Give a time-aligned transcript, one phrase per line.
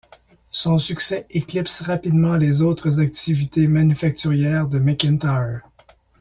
[0.49, 5.61] Son succès éclipse rapidement les autres activités manufacturières de Macintyre.